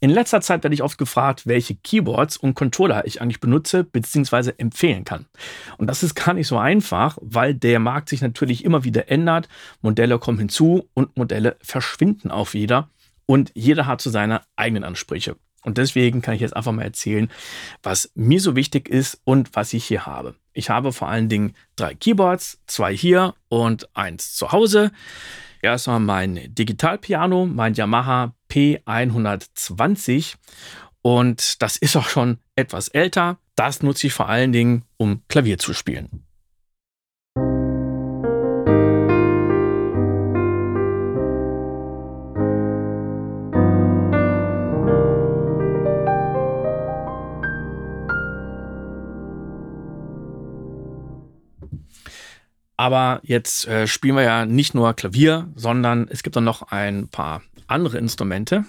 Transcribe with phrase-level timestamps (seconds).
[0.00, 4.52] In letzter Zeit werde ich oft gefragt, welche Keyboards und Controller ich eigentlich benutze bzw.
[4.56, 5.26] empfehlen kann.
[5.76, 9.48] Und das ist gar nicht so einfach, weil der Markt sich natürlich immer wieder ändert.
[9.80, 12.90] Modelle kommen hinzu und Modelle verschwinden auch wieder.
[13.26, 15.36] Und jeder hat so seine eigenen Ansprüche.
[15.64, 17.28] Und deswegen kann ich jetzt einfach mal erzählen,
[17.82, 20.36] was mir so wichtig ist und was ich hier habe.
[20.52, 24.92] Ich habe vor allen Dingen drei Keyboards, zwei hier und eins zu Hause.
[25.60, 30.34] Erstmal mein Digitalpiano, mein Yamaha P120
[31.02, 33.38] und das ist auch schon etwas älter.
[33.56, 36.27] Das nutze ich vor allen Dingen, um Klavier zu spielen.
[52.78, 57.08] Aber jetzt äh, spielen wir ja nicht nur Klavier, sondern es gibt dann noch ein
[57.08, 58.64] paar andere Instrumente.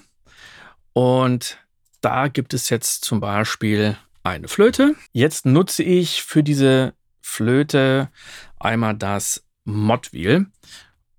[0.94, 1.60] Und
[2.02, 4.96] da gibt es jetzt zum Beispiel eine Flöte.
[5.12, 8.10] Jetzt nutze ich für diese Flöte
[8.60, 10.48] einmal das Modwheel.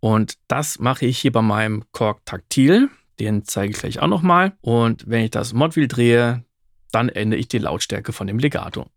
[0.00, 2.90] Und das mache ich hier bei meinem Korg Taktil.
[3.20, 4.54] Den zeige ich gleich auch nochmal.
[4.62, 6.44] Und wenn ich das Modwheel drehe,
[6.90, 8.90] dann ändere ich die Lautstärke von dem Legato.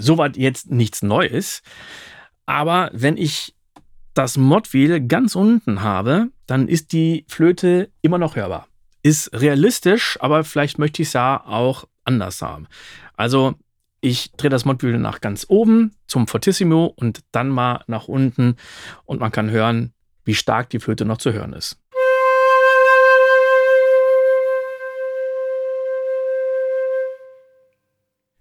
[0.00, 1.62] Soweit jetzt nichts Neues.
[2.46, 3.54] Aber wenn ich
[4.14, 8.66] das Modwheel ganz unten habe, dann ist die Flöte immer noch hörbar.
[9.02, 12.66] Ist realistisch, aber vielleicht möchte ich es ja auch anders haben.
[13.16, 13.54] Also
[14.00, 18.56] ich drehe das Modwheel nach ganz oben zum Fortissimo und dann mal nach unten
[19.04, 19.92] und man kann hören,
[20.24, 21.78] wie stark die Flöte noch zu hören ist.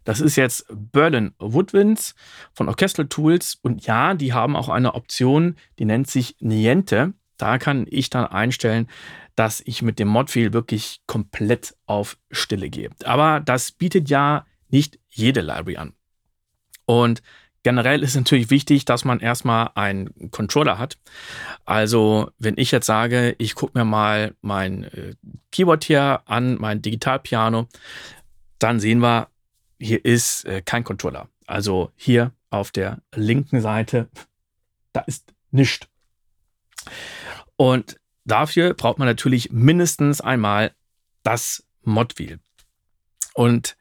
[0.07, 2.15] Das ist jetzt Berlin Woodwinds
[2.53, 3.59] von Orchestral Tools.
[3.61, 7.11] Und ja, die haben auch eine Option, die nennt sich Niente.
[7.35, 8.87] Da kann ich dann einstellen,
[9.35, 12.89] dass ich mit dem Modwheel wirklich komplett auf Stille gehe.
[13.03, 15.91] Aber das bietet ja nicht jede Library an.
[16.85, 17.21] Und
[17.63, 20.97] generell ist natürlich wichtig, dass man erstmal einen Controller hat.
[21.65, 25.15] Also, wenn ich jetzt sage, ich gucke mir mal mein äh,
[25.51, 27.67] Keyboard hier an, mein Digitalpiano,
[28.57, 29.27] dann sehen wir,
[29.79, 31.29] hier ist äh, kein Controller.
[31.45, 34.09] Also hier auf der linken Seite,
[34.93, 35.87] da ist nichts.
[37.55, 40.73] Und dafür braucht man natürlich mindestens einmal
[41.23, 42.39] das Modwheel.
[43.33, 43.77] Und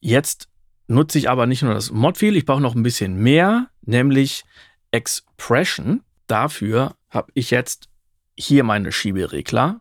[0.00, 0.48] jetzt
[0.88, 4.44] nutze ich aber nicht nur das Modwheel, ich brauche noch ein bisschen mehr, nämlich
[4.90, 6.02] Expression.
[6.26, 7.88] Dafür habe ich jetzt
[8.36, 9.80] hier meine Schieberegler.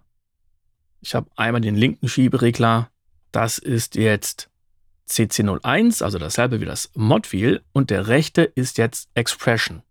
[1.02, 2.92] Ich habe einmal den linken Schieberegler.
[3.32, 4.50] Das ist jetzt
[5.10, 9.82] CC01, also dasselbe wie das Modwheel, und der rechte ist jetzt Expression.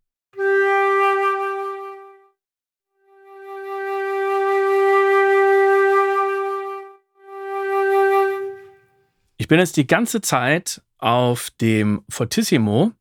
[9.36, 12.92] Ich bin jetzt die ganze Zeit auf dem Fortissimo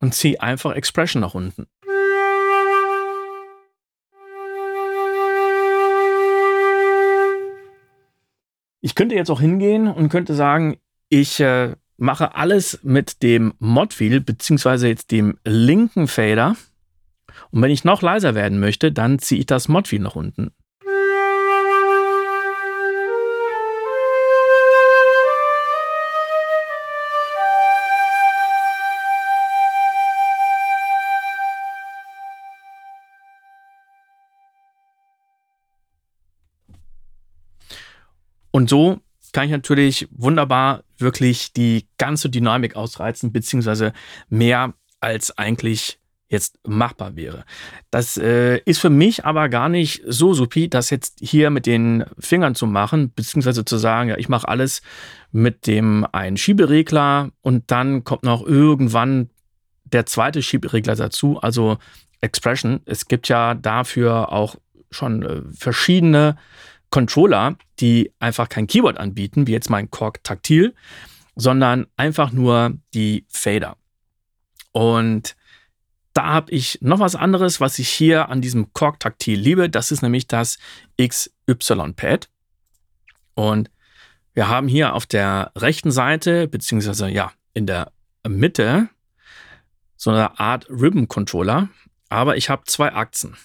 [0.00, 1.66] und ziehe einfach Expression nach unten.
[8.80, 10.76] Ich könnte jetzt auch hingehen und könnte sagen,
[11.20, 16.56] ich äh, mache alles mit dem Modwheel, beziehungsweise jetzt dem linken Fader.
[17.52, 20.50] Und wenn ich noch leiser werden möchte, dann ziehe ich das Modwheel nach unten.
[38.50, 39.00] Und so
[39.34, 43.92] kann ich natürlich wunderbar wirklich die ganze Dynamik ausreizen, beziehungsweise
[44.30, 47.44] mehr als eigentlich jetzt machbar wäre.
[47.90, 52.04] Das äh, ist für mich aber gar nicht so supi, das jetzt hier mit den
[52.18, 54.82] Fingern zu machen, beziehungsweise zu sagen, ja, ich mache alles
[55.32, 59.30] mit dem einen Schieberegler und dann kommt noch irgendwann
[59.84, 61.78] der zweite Schieberegler dazu, also
[62.20, 62.80] Expression.
[62.86, 64.56] Es gibt ja dafür auch
[64.90, 66.36] schon äh, verschiedene
[66.94, 70.76] Controller, die einfach kein Keyboard anbieten, wie jetzt mein Korg Taktil,
[71.34, 73.76] sondern einfach nur die Fader.
[74.70, 75.34] Und
[76.12, 79.68] da habe ich noch was anderes, was ich hier an diesem Korg Taktil liebe.
[79.68, 80.60] Das ist nämlich das
[81.02, 82.28] XY-Pad.
[83.34, 83.72] Und
[84.32, 87.90] wir haben hier auf der rechten Seite, beziehungsweise ja, in der
[88.24, 88.88] Mitte,
[89.96, 91.70] so eine Art Ribbon Controller.
[92.08, 93.36] Aber ich habe zwei Achsen.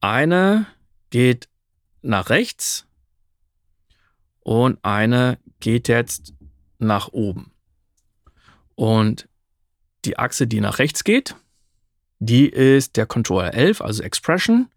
[0.00, 0.64] Eine
[1.10, 1.50] geht
[2.04, 2.86] nach rechts
[4.40, 6.34] und eine geht jetzt
[6.78, 7.52] nach oben.
[8.74, 9.28] Und
[10.04, 11.34] die Achse, die nach rechts geht.
[12.18, 14.68] Die ist der Controller 11, also Expression.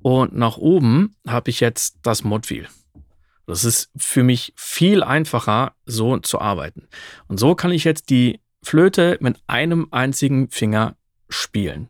[0.00, 2.68] Und nach oben habe ich jetzt das Modwheel.
[3.46, 6.88] Das ist für mich viel einfacher, so zu arbeiten.
[7.28, 10.96] Und so kann ich jetzt die Flöte mit einem einzigen Finger
[11.28, 11.88] spielen.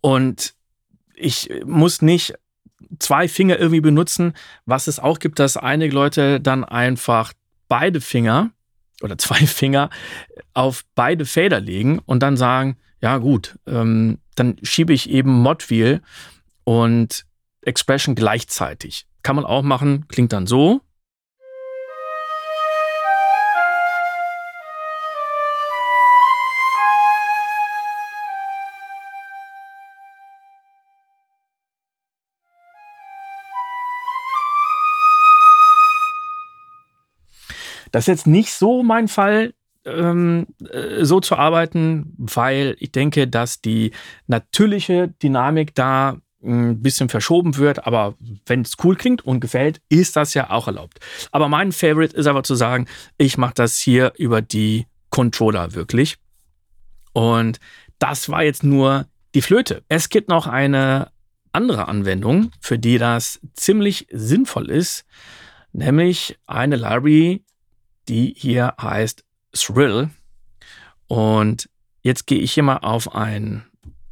[0.00, 0.54] Und
[1.14, 2.34] ich muss nicht
[2.98, 4.34] zwei Finger irgendwie benutzen,
[4.64, 7.32] was es auch gibt, dass einige Leute dann einfach
[7.68, 8.50] beide Finger
[9.02, 9.90] oder zwei Finger
[10.54, 16.02] auf beide Fader legen und dann sagen, ja gut, ähm, dann schiebe ich eben Modwheel
[16.64, 17.24] und
[17.62, 19.06] Expression gleichzeitig.
[19.22, 20.80] Kann man auch machen, klingt dann so.
[37.90, 39.54] Das ist jetzt nicht so mein Fall,
[39.84, 43.92] ähm, äh, so zu arbeiten, weil ich denke, dass die
[44.26, 48.14] natürliche Dynamik da ein bisschen verschoben wird, aber
[48.46, 51.00] wenn es cool klingt und gefällt, ist das ja auch erlaubt.
[51.32, 52.86] Aber mein Favorite ist aber zu sagen,
[53.16, 56.16] ich mache das hier über die Controller wirklich.
[57.12, 57.58] Und
[57.98, 59.82] das war jetzt nur die Flöte.
[59.88, 61.10] Es gibt noch eine
[61.52, 65.04] andere Anwendung, für die das ziemlich sinnvoll ist,
[65.72, 67.42] nämlich eine Library,
[68.08, 70.10] die hier heißt Thrill.
[71.06, 71.68] Und
[72.02, 73.64] jetzt gehe ich hier mal auf ein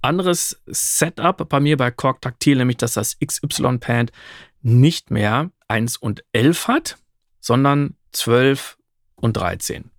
[0.02, 4.12] anderes Setup bei mir bei Korg Taktil, nämlich dass das XY-Pad
[4.62, 6.98] nicht mehr 1 und 11 hat,
[7.40, 8.78] sondern 12
[9.16, 9.90] und 13.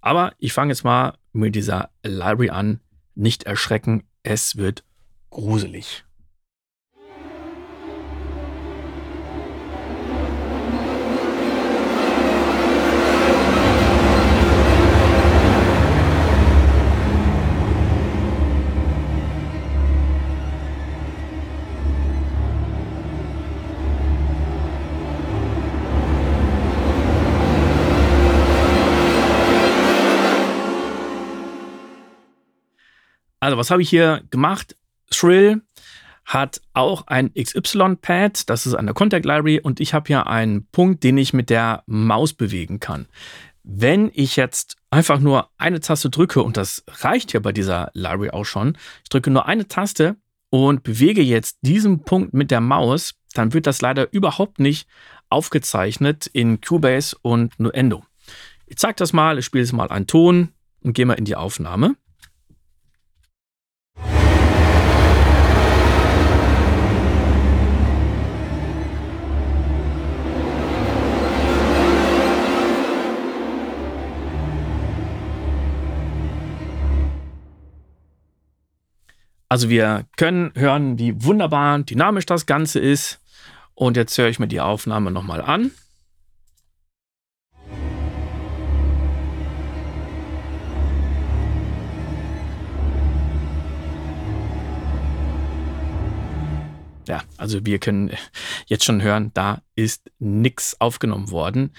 [0.00, 2.80] Aber ich fange jetzt mal mit dieser Library an.
[3.14, 4.84] Nicht erschrecken, es wird
[5.30, 6.04] gruselig.
[33.42, 34.76] Also, was habe ich hier gemacht?
[35.10, 35.62] Thrill
[36.24, 41.02] hat auch ein XY-Pad, das ist eine Contact Library und ich habe hier einen Punkt,
[41.02, 43.08] den ich mit der Maus bewegen kann.
[43.64, 48.30] Wenn ich jetzt einfach nur eine Taste drücke, und das reicht ja bei dieser Library
[48.30, 50.14] auch schon, ich drücke nur eine Taste
[50.50, 54.86] und bewege jetzt diesen Punkt mit der Maus, dann wird das leider überhaupt nicht
[55.30, 58.04] aufgezeichnet in Cubase und Nuendo.
[58.66, 60.50] Ich zeige das mal, ich spiele jetzt mal einen Ton
[60.80, 61.96] und gehe mal in die Aufnahme.
[79.52, 83.20] Also wir können hören, wie wunderbar dynamisch das Ganze ist.
[83.74, 85.72] Und jetzt höre ich mir die Aufnahme nochmal an.
[97.06, 98.10] Ja, also wir können
[98.64, 101.74] jetzt schon hören, da ist nichts aufgenommen worden.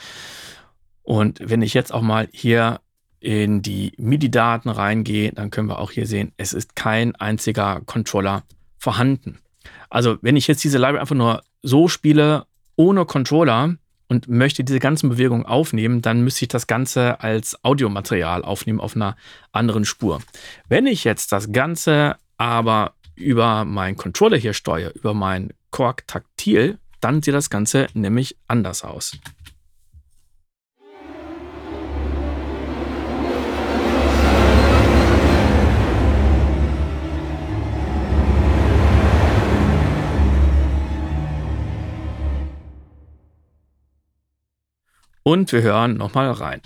[1.01, 2.81] Und wenn ich jetzt auch mal hier
[3.23, 8.43] in die MIDI-Daten reingehe, dann können wir auch hier sehen, es ist kein einziger Controller
[8.77, 9.39] vorhanden.
[9.89, 13.75] Also wenn ich jetzt diese Library einfach nur so spiele, ohne Controller
[14.09, 18.97] und möchte diese ganzen Bewegungen aufnehmen, dann müsste ich das Ganze als Audiomaterial aufnehmen auf
[18.97, 19.15] einer
[19.53, 20.21] anderen Spur.
[20.67, 26.77] Wenn ich jetzt das Ganze aber über meinen Controller hier steuere, über mein Korg Taktil,
[26.99, 29.17] dann sieht das Ganze nämlich anders aus.
[45.23, 46.61] Und wir hören nochmal rein.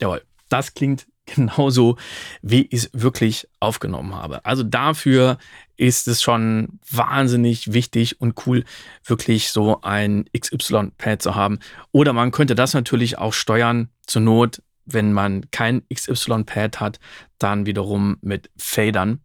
[0.00, 1.96] Jawohl, das klingt genauso,
[2.42, 4.44] wie ich es wirklich aufgenommen habe.
[4.44, 5.38] Also dafür
[5.78, 8.64] ist es schon wahnsinnig wichtig und cool,
[9.04, 11.60] wirklich so ein XY-Pad zu haben.
[11.92, 16.98] Oder man könnte das natürlich auch steuern, zur Not, wenn man kein XY-Pad hat,
[17.38, 19.20] dann wiederum mit Fadern.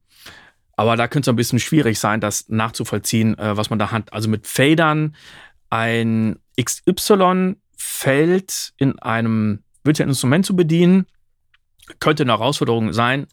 [0.76, 4.14] Aber da könnte es ein bisschen schwierig sein, das nachzuvollziehen, äh, was man da hat.
[4.14, 5.16] Also mit Fadern
[5.70, 7.54] ein XY-Feld
[8.78, 11.08] in einem virtuellen Instrument zu bedienen,
[12.00, 13.28] könnte eine Herausforderung sein,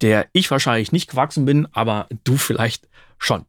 [0.00, 3.44] der ich wahrscheinlich nicht gewachsen bin, aber du vielleicht schon.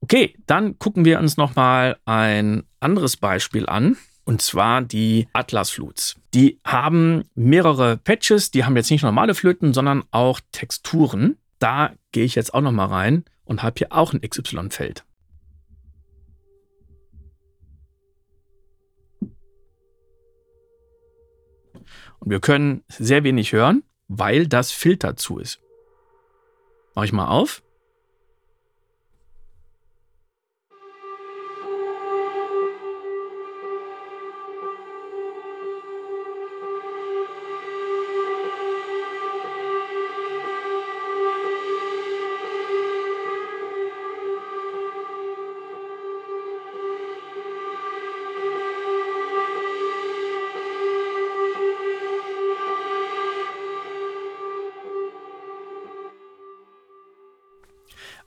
[0.00, 3.96] Okay, dann gucken wir uns nochmal ein anderes Beispiel an.
[4.24, 6.16] Und zwar die Atlas Flutes.
[6.32, 11.38] Die haben mehrere Patches, die haben jetzt nicht normale Flöten, sondern auch Texturen.
[11.58, 15.04] Da gehe ich jetzt auch nochmal rein und habe hier auch ein XY-Feld.
[22.20, 23.82] Und wir können sehr wenig hören,
[24.18, 25.60] weil das Filter zu ist.
[26.94, 27.62] Mach ich mal auf.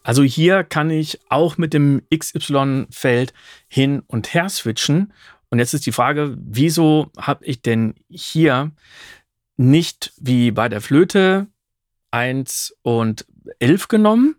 [0.05, 3.33] Also hier kann ich auch mit dem XY-Feld
[3.67, 5.11] hin und her switchen.
[5.49, 8.71] Und jetzt ist die Frage, wieso habe ich denn hier
[9.57, 11.47] nicht wie bei der Flöte
[12.11, 13.25] 1 und
[13.57, 14.35] 11 genommen,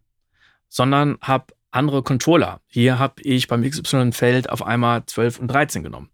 [0.69, 2.61] sondern habe andere Controller.
[2.69, 6.11] Hier habe ich beim XY-Feld auf einmal 12 und 13 genommen.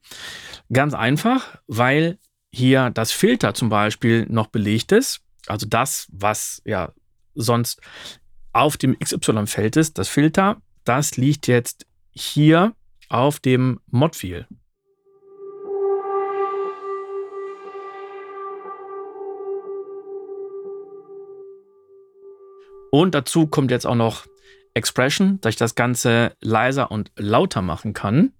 [0.72, 2.18] Ganz einfach, weil
[2.50, 5.20] hier das Filter zum Beispiel noch belegt ist.
[5.46, 6.92] Also das, was ja
[7.34, 7.82] sonst
[8.52, 12.74] auf dem XY-Feld ist, das Filter, das liegt jetzt hier
[13.08, 14.46] auf dem Modfield.
[22.90, 24.26] Und dazu kommt jetzt auch noch
[24.74, 28.32] Expression, dass ich das Ganze leiser und lauter machen kann.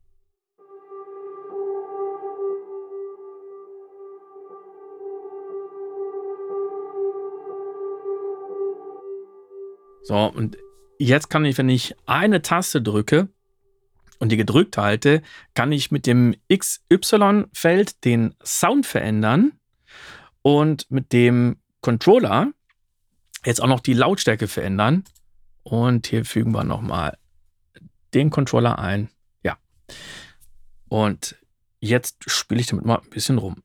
[10.05, 10.57] So, und
[10.99, 13.29] jetzt kann ich, wenn ich eine Taste drücke
[14.19, 15.23] und die gedrückt halte,
[15.55, 19.53] kann ich mit dem XY-Feld den Sound verändern
[20.43, 22.53] und mit dem Controller
[23.45, 25.05] jetzt auch noch die Lautstärke verändern.
[25.63, 27.17] Und hier fügen wir nochmal
[28.15, 29.09] den Controller ein.
[29.43, 29.57] Ja.
[30.89, 31.37] Und
[31.81, 33.63] jetzt spiele ich damit mal ein bisschen rum.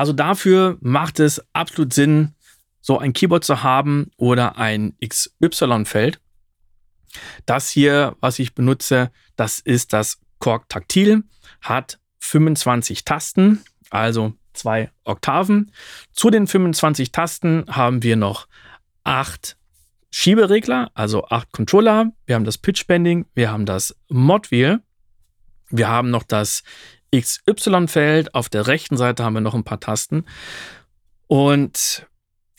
[0.00, 2.32] Also dafür macht es absolut Sinn,
[2.80, 6.18] so ein Keyboard zu haben oder ein XY-Feld.
[7.44, 11.24] Das hier, was ich benutze, das ist das Korg Taktil,
[11.60, 15.70] hat 25 Tasten, also zwei Oktaven.
[16.14, 18.48] Zu den 25 Tasten haben wir noch
[19.04, 19.58] acht
[20.10, 22.10] Schieberegler, also acht Controller.
[22.24, 24.80] Wir haben das Pitch Bending, wir haben das Mod Wheel,
[25.68, 26.62] wir haben noch das
[27.14, 28.34] XY-Feld.
[28.34, 30.24] Auf der rechten Seite haben wir noch ein paar Tasten.
[31.26, 32.06] Und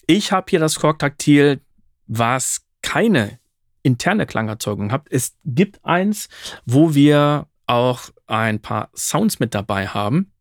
[0.08, 1.62] ich habe hier das Korg-Taktil,
[2.08, 3.40] was keine
[3.84, 5.08] interne Klangerzeugung hat.
[5.10, 6.30] Es gibt eins,
[6.66, 10.32] wo wir auch ein paar Sounds mit dabei haben.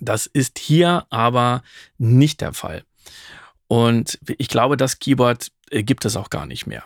[0.00, 1.62] Das ist hier aber
[1.98, 2.84] nicht der Fall.
[3.68, 6.84] Und ich glaube, das Keyboard äh, gibt es auch gar nicht mehr.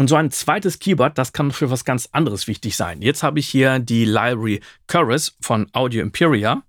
[0.00, 3.02] Und so ein zweites Keyboard, das kann für was ganz anderes wichtig sein.
[3.02, 6.62] Jetzt habe ich hier die Library Chorus von Audio Imperia.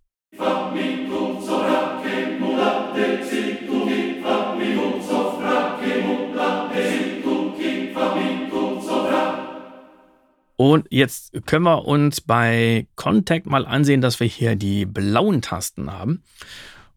[10.55, 15.93] Und jetzt können wir uns bei Contact mal ansehen, dass wir hier die blauen Tasten
[15.93, 16.23] haben.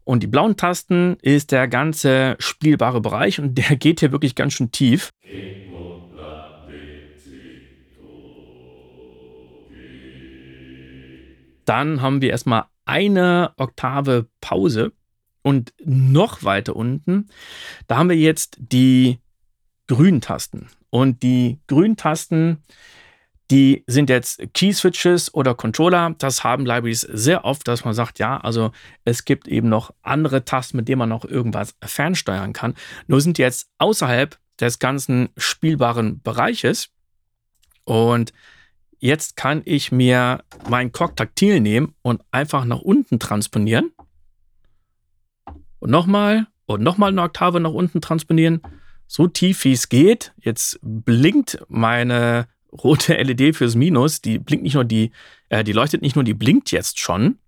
[0.03, 4.53] Und die blauen Tasten ist der ganze spielbare Bereich und der geht hier wirklich ganz
[4.53, 5.11] schön tief.
[5.23, 5.62] Okay.
[11.65, 14.91] Dann haben wir erstmal eine Oktave Pause
[15.43, 17.27] Und noch weiter unten,
[17.87, 19.19] da haben wir jetzt die
[19.87, 20.69] grünen Tasten.
[20.89, 22.63] Und die grünen Tasten,
[23.51, 26.15] die sind jetzt Key-Switches oder Controller.
[26.17, 28.71] Das haben Libraries sehr oft, dass man sagt, ja, also
[29.03, 32.73] es gibt eben noch andere Tasten, mit denen man noch irgendwas fernsteuern kann.
[33.07, 36.89] Nur sind jetzt außerhalb des ganzen spielbaren Bereiches.
[37.83, 38.31] Und
[39.03, 43.91] jetzt kann ich mir mein Kork taktil nehmen und einfach nach unten transponieren.
[45.79, 48.61] Und nochmal und nochmal eine Oktave nach unten transponieren.
[49.05, 50.33] So tief wie es geht.
[50.39, 54.21] Jetzt blinkt meine rote LED fürs Minus.
[54.21, 55.11] Die blinkt nicht nur die,
[55.49, 57.39] äh, die leuchtet nicht nur, die blinkt jetzt schon.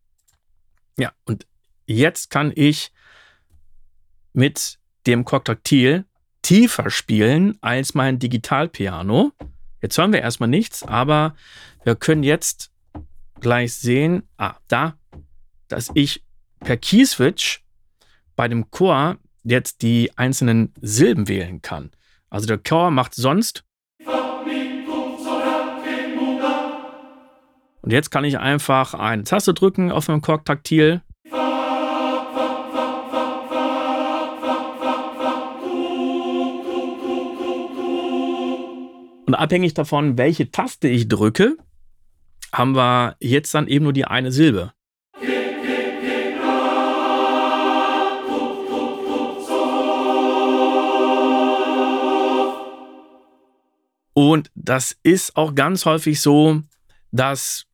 [0.98, 1.48] Ja, und
[1.86, 2.92] jetzt kann ich
[4.34, 6.04] mit dem Korktaktil
[6.42, 9.32] tiefer spielen als mein Digitalpiano.
[9.86, 11.36] Jetzt hören wir erstmal nichts, aber
[11.84, 12.72] wir können jetzt
[13.40, 14.98] gleich sehen, ah, da,
[15.68, 16.24] dass ich
[16.60, 17.64] per Keyswitch
[18.36, 21.92] bei dem Chor jetzt die einzelnen Silben wählen kann.
[22.32, 23.64] Also der Chor macht sonst.
[27.84, 31.04] Und jetzt kann ich einfach eine Taste drücken auf meinem Kork-Taktil.
[39.26, 41.58] Und abhängig davon, welche Taste ich drücke,
[42.54, 44.72] haben wir jetzt dann eben nur die eine Silbe.
[54.14, 56.62] Und das ist auch ganz häufig so,
[57.12, 57.66] dass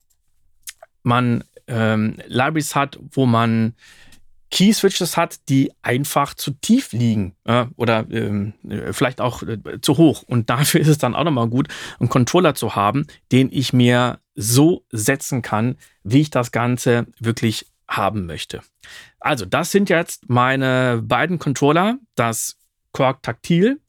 [1.03, 3.75] man ähm, Libraries hat, wo man
[4.51, 8.53] Key-Switches hat, die einfach zu tief liegen äh, oder ähm,
[8.91, 10.23] vielleicht auch äh, zu hoch.
[10.23, 14.19] Und dafür ist es dann auch nochmal gut, einen Controller zu haben, den ich mir
[14.35, 18.61] so setzen kann, wie ich das Ganze wirklich haben möchte.
[19.19, 22.57] Also, das sind jetzt meine beiden Controller, das
[22.93, 23.81] Quark Taktil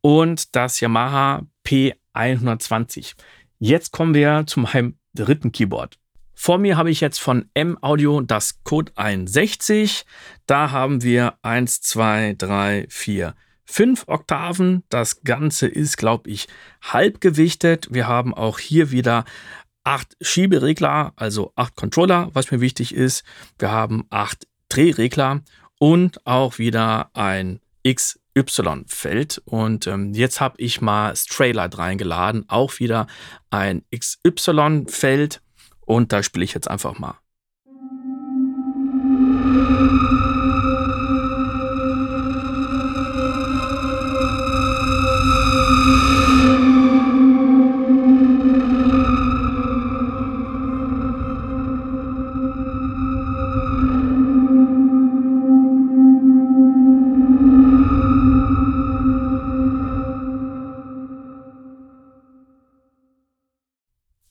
[0.00, 3.14] und das Yamaha P120.
[3.58, 5.99] Jetzt kommen wir zu meinem dritten Keyboard.
[6.42, 10.06] Vor mir habe ich jetzt von M-Audio das Code 61.
[10.46, 13.34] Da haben wir 1, 2, 3, 4,
[13.66, 14.82] 5 Oktaven.
[14.88, 16.48] Das Ganze ist, glaube ich,
[16.80, 17.88] halbgewichtet.
[17.90, 19.26] Wir haben auch hier wieder
[19.84, 23.22] 8 Schieberegler, also 8 Controller, was mir wichtig ist.
[23.58, 25.42] Wir haben 8 Drehregler
[25.78, 29.42] und auch wieder ein X Y-Feld.
[29.44, 33.08] Und ähm, jetzt habe ich mal Straylight reingeladen, auch wieder
[33.50, 35.42] ein XY-Feld.
[35.90, 37.18] Und da spiele ich jetzt einfach mal.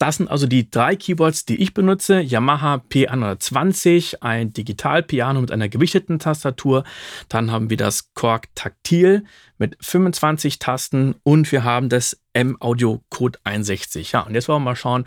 [0.09, 2.19] Das sind also die drei Keyboards, die ich benutze.
[2.19, 6.83] Yamaha P120, ein Digitalpiano mit einer gewichteten Tastatur.
[7.27, 9.23] Dann haben wir das Korg Taktil
[9.59, 14.13] mit 25 Tasten und wir haben das M-Audio Code 61.
[14.13, 15.05] Ja, und jetzt wollen wir mal schauen,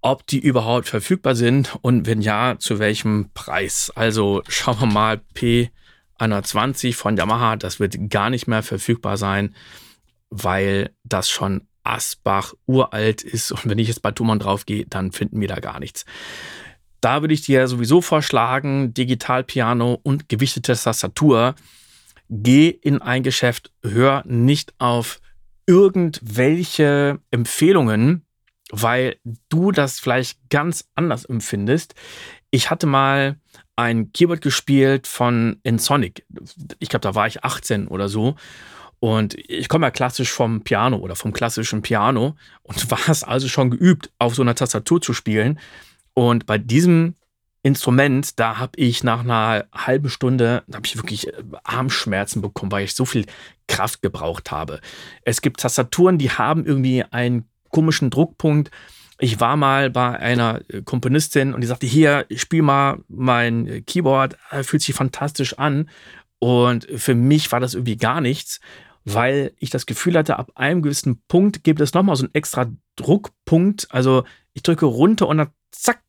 [0.00, 3.92] ob die überhaupt verfügbar sind und wenn ja, zu welchem Preis.
[3.94, 9.54] Also schauen wir mal P120 von Yamaha, das wird gar nicht mehr verfügbar sein,
[10.30, 15.40] weil das schon Asbach uralt ist und wenn ich jetzt bei Thomann draufgehe, dann finden
[15.40, 16.04] wir da gar nichts.
[17.00, 21.54] Da würde ich dir sowieso vorschlagen, Digitalpiano und gewichtete Tastatur.
[22.28, 25.20] Geh in ein Geschäft, hör nicht auf
[25.66, 28.26] irgendwelche Empfehlungen,
[28.70, 29.16] weil
[29.48, 31.94] du das vielleicht ganz anders empfindest.
[32.50, 33.36] Ich hatte mal
[33.76, 36.26] ein Keyboard gespielt von Ensonic.
[36.78, 38.36] Ich glaube, da war ich 18 oder so.
[39.00, 43.48] Und ich komme ja klassisch vom Piano oder vom klassischen Piano und war es also
[43.48, 45.58] schon geübt, auf so einer Tastatur zu spielen.
[46.14, 47.14] Und bei diesem
[47.62, 51.32] Instrument, da habe ich nach einer halben Stunde, habe ich wirklich äh,
[51.64, 53.26] Armschmerzen bekommen, weil ich so viel
[53.68, 54.80] Kraft gebraucht habe.
[55.24, 58.70] Es gibt Tastaturen, die haben irgendwie einen komischen Druckpunkt.
[59.18, 64.36] Ich war mal bei einer äh, Komponistin und die sagte, hier, spiel mal mein Keyboard,
[64.62, 65.88] fühlt sich fantastisch an.
[66.38, 68.60] Und für mich war das irgendwie gar nichts
[69.04, 72.70] weil ich das Gefühl hatte, ab einem gewissen Punkt gibt es nochmal so einen extra
[72.96, 73.88] Druckpunkt.
[73.90, 76.02] Also ich drücke runter und dann zack,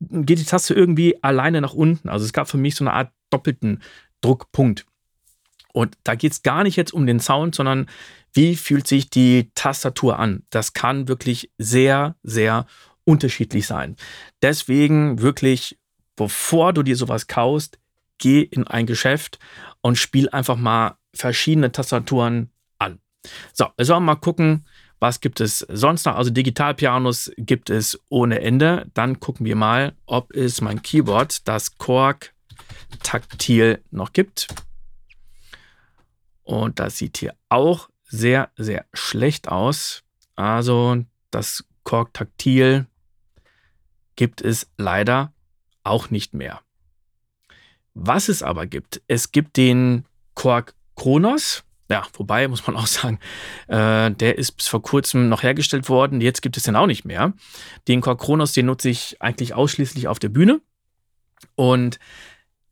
[0.00, 2.08] geht die Taste irgendwie alleine nach unten.
[2.08, 3.82] Also es gab für mich so eine Art doppelten
[4.20, 4.86] Druckpunkt.
[5.72, 7.86] Und da geht es gar nicht jetzt um den Sound, sondern
[8.32, 10.44] wie fühlt sich die Tastatur an?
[10.50, 12.66] Das kann wirklich sehr, sehr
[13.04, 13.96] unterschiedlich sein.
[14.40, 15.78] Deswegen wirklich,
[16.16, 17.78] bevor du dir sowas kaufst,
[18.18, 19.38] gehe in ein Geschäft
[19.80, 23.00] und spiele einfach mal verschiedene Tastaturen an.
[23.52, 24.66] So, wir sollen mal gucken,
[25.00, 26.16] was gibt es sonst noch?
[26.16, 28.90] Also Digitalpianos gibt es ohne Ende.
[28.94, 32.32] Dann gucken wir mal, ob es mein Keyboard, das Korg
[33.02, 34.48] Taktil noch gibt.
[36.42, 40.04] Und das sieht hier auch sehr, sehr schlecht aus.
[40.36, 42.86] Also das Korg Taktil
[44.16, 45.32] gibt es leider
[45.82, 46.60] auch nicht mehr.
[47.94, 51.64] Was es aber gibt, es gibt den Korg Kronos.
[51.90, 53.18] Ja, wobei muss man auch sagen,
[53.68, 56.20] äh, der ist bis vor kurzem noch hergestellt worden.
[56.20, 57.34] Jetzt gibt es den auch nicht mehr.
[57.88, 60.60] Den Korg Kronos, den nutze ich eigentlich ausschließlich auf der Bühne.
[61.56, 61.98] Und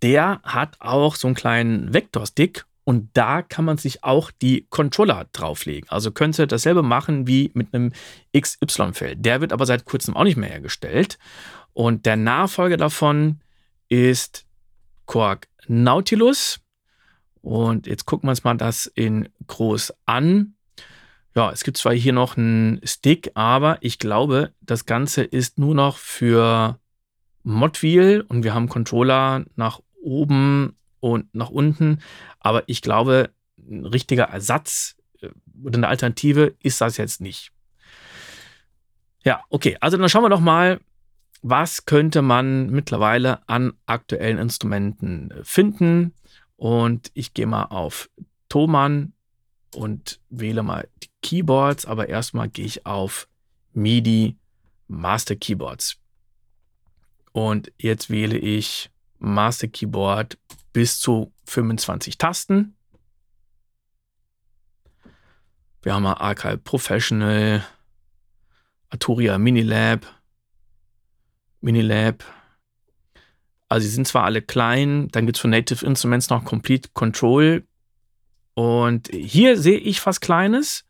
[0.01, 5.29] der hat auch so einen kleinen Vektorstick und da kann man sich auch die Controller
[5.33, 5.89] drauflegen.
[5.89, 7.93] Also könnte dasselbe machen wie mit einem
[8.37, 9.25] XY-Feld.
[9.25, 11.19] Der wird aber seit kurzem auch nicht mehr hergestellt.
[11.73, 13.41] Und der Nachfolger davon
[13.89, 14.47] ist
[15.07, 16.61] Quark Nautilus.
[17.43, 20.55] Und jetzt gucken wir uns mal das in groß an.
[21.35, 25.75] Ja, es gibt zwar hier noch einen Stick, aber ich glaube, das Ganze ist nur
[25.75, 26.79] noch für
[27.43, 31.99] Modwheel und wir haben Controller nach oben und nach unten.
[32.39, 35.29] Aber ich glaube, ein richtiger Ersatz äh,
[35.63, 37.53] oder eine Alternative ist das jetzt nicht.
[39.25, 39.77] Ja, okay.
[39.81, 40.81] Also dann schauen wir doch mal,
[41.43, 46.15] was könnte man mittlerweile an aktuellen Instrumenten finden.
[46.63, 48.09] Und ich gehe mal auf
[48.49, 49.15] Thomann
[49.75, 53.29] und wähle mal die Keyboards, aber erstmal gehe ich auf
[53.73, 54.39] MIDI
[54.87, 55.97] Master Keyboards.
[57.33, 60.39] Und jetzt wähle ich Master Keyboard
[60.73, 62.77] bis zu 25 Tasten.
[65.83, 67.67] Wir haben mal Archive Professional,
[68.89, 70.07] Arturia Minilab,
[71.61, 72.23] Minilab.
[73.73, 77.65] Also sie sind zwar alle klein, dann gibt es für Native Instruments noch Complete Control.
[78.53, 80.85] Und hier sehe ich was Kleines.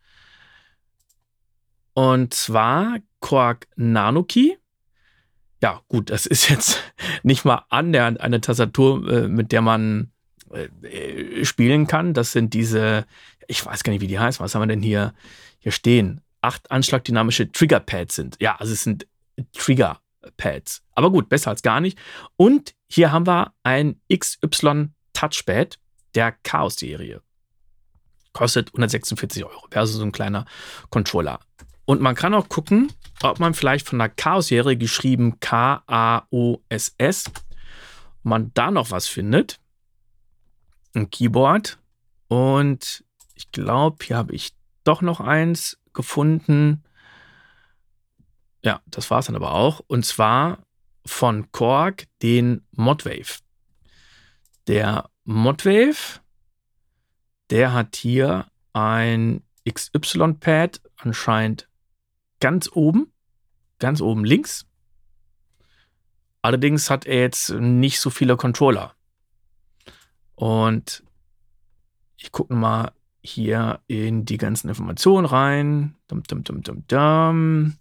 [1.95, 4.59] Und zwar Quark Nanoki.
[5.62, 6.83] Ja, gut, das ist jetzt
[7.23, 10.11] nicht mal annähernd eine Tastatur, äh, mit der man
[10.51, 12.14] äh, spielen kann.
[12.14, 13.07] Das sind diese,
[13.47, 14.40] ich weiß gar nicht, wie die heißt.
[14.40, 15.14] Was haben wir denn hier,
[15.61, 16.21] hier stehen?
[16.40, 18.38] Acht anschlagdynamische Triggerpads sind.
[18.40, 19.07] Ja, also es sind
[19.53, 20.01] Trigger
[20.37, 20.82] Pads.
[20.92, 21.98] Aber gut, besser als gar nicht.
[22.37, 25.78] Und hier haben wir ein XY Touchpad
[26.14, 27.22] der Chaos-Serie.
[28.32, 29.66] Kostet 146 Euro.
[29.70, 30.46] Wäre also so ein kleiner
[30.90, 31.40] Controller.
[31.85, 37.24] Und man kann auch gucken, ob man vielleicht von der Chaos-Serie geschrieben K-A-O-S-S,
[38.22, 39.61] man da noch was findet.
[40.94, 41.78] Ein Keyboard.
[42.28, 43.04] Und
[43.35, 44.54] ich glaube, hier habe ich
[44.85, 46.85] doch noch eins gefunden.
[48.64, 49.81] Ja, das war es dann aber auch.
[49.87, 50.59] Und zwar
[51.05, 53.40] von Korg den Modwave.
[54.68, 56.20] Der Modwave,
[57.51, 61.68] der hat hier ein XY-Pad anscheinend
[62.40, 63.12] ganz oben,
[63.79, 64.66] ganz oben links.
[66.40, 68.94] Allerdings hat er jetzt nicht so viele Controller.
[70.35, 71.05] Und
[72.16, 75.96] ich gucke mal hier in die ganzen Informationen rein.
[76.09, 77.77] Dum, dum, dum, dum, dum.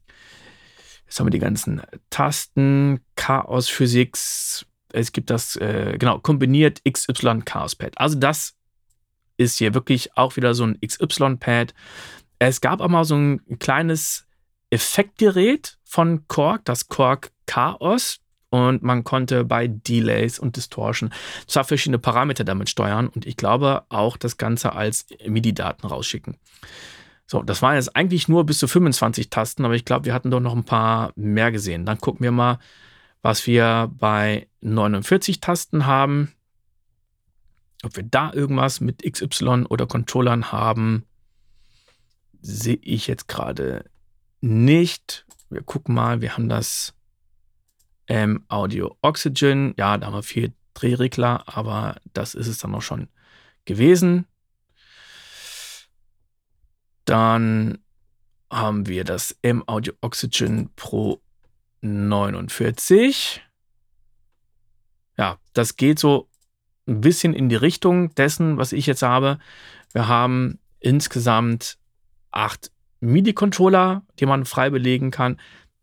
[1.12, 4.66] Jetzt haben wir die ganzen Tasten, Chaos Physics.
[4.94, 7.98] Es gibt das, äh, genau, kombiniert XY Chaos Pad.
[7.98, 8.56] Also das
[9.36, 11.74] ist hier wirklich auch wieder so ein XY Pad.
[12.40, 14.26] Es gab auch mal so ein kleines
[14.70, 18.22] Effektgerät von Korg, das Korg Chaos.
[18.50, 21.12] Und man konnte bei Delays und Distortion
[21.46, 26.38] zwar verschiedene Parameter damit steuern und ich glaube auch das Ganze als MIDI-Daten rausschicken.
[27.32, 30.32] So, das waren jetzt eigentlich nur bis zu 25 Tasten, aber ich glaube, wir hatten
[30.32, 31.86] doch noch ein paar mehr gesehen.
[31.86, 32.60] Dann gucken wir mal,
[33.22, 36.34] was wir bei 49 Tasten haben.
[37.84, 41.06] Ob wir da irgendwas mit XY oder Controllern haben,
[42.42, 43.86] sehe ich jetzt gerade
[44.42, 45.26] nicht.
[45.50, 46.94] Wir gucken mal, wir haben das
[48.08, 49.74] ähm, Audio Oxygen.
[49.78, 53.08] Ja, da haben wir vier Drehregler, aber das ist es dann auch schon
[53.64, 54.26] gewesen.
[57.12, 57.80] Dann
[58.50, 61.22] haben wir das M-Audio Oxygen Pro
[61.82, 63.42] 49.
[65.18, 66.30] Ja, das geht so
[66.88, 69.40] ein bisschen in die Richtung dessen, was ich jetzt habe.
[69.92, 71.78] Wir haben insgesamt
[72.32, 72.72] acht
[73.02, 75.38] MIDI-Controller, die man frei belegen kann,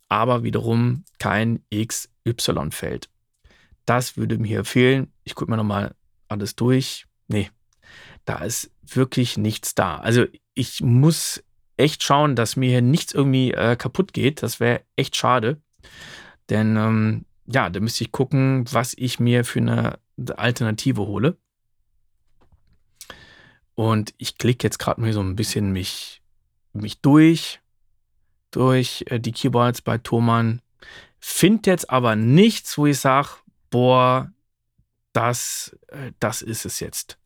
[0.08, 3.10] aber wiederum kein XY-Feld.
[3.84, 5.12] Das würde mir fehlen.
[5.24, 5.94] Ich gucke mir nochmal
[6.28, 7.06] alles durch.
[7.26, 7.50] Nee,
[8.28, 9.96] da ist wirklich nichts da.
[9.98, 11.42] Also ich muss
[11.78, 14.42] echt schauen, dass mir hier nichts irgendwie äh, kaputt geht.
[14.42, 15.62] Das wäre echt schade.
[16.50, 19.98] Denn ähm, ja, da müsste ich gucken, was ich mir für eine
[20.36, 21.38] Alternative hole.
[23.74, 26.20] Und ich klicke jetzt gerade mal so ein bisschen mich,
[26.72, 27.60] mich durch,
[28.50, 30.60] durch äh, die Keyboards bei Thomann.
[31.20, 33.28] Finde jetzt aber nichts, wo ich sage,
[33.70, 34.30] boah,
[35.12, 37.18] das, äh, das ist es jetzt.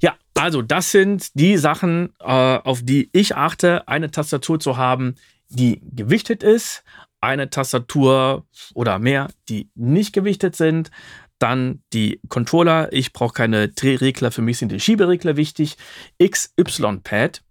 [0.00, 5.16] Ja, also das sind die Sachen, äh, auf die ich achte, eine Tastatur zu haben,
[5.48, 6.82] die gewichtet ist,
[7.20, 10.90] eine Tastatur oder mehr, die nicht gewichtet sind,
[11.38, 12.92] dann die Controller.
[12.92, 15.76] Ich brauche keine Drehregler, für mich sind die Schieberegler wichtig.
[16.22, 17.42] XY-Pad.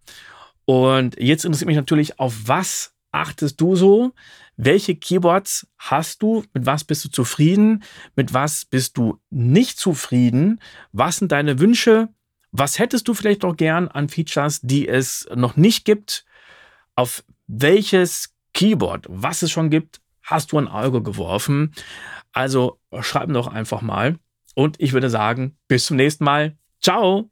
[0.66, 4.14] Und jetzt interessiert mich natürlich, auf was achtest du so?
[4.62, 6.44] Welche Keyboards hast du?
[6.54, 7.82] Mit was bist du zufrieden?
[8.18, 10.60] Mit was bist du nicht zufrieden?
[10.92, 12.10] Was sind deine Wünsche?
[12.52, 16.26] Was hättest du vielleicht noch gern an Features, die es noch nicht gibt?
[16.96, 21.74] Auf welches Keyboard, was es schon gibt, hast du ein Auge geworfen?
[22.34, 24.20] Also schreib doch einfach mal.
[24.56, 26.58] Und ich würde sagen, bis zum nächsten Mal.
[26.82, 27.32] Ciao!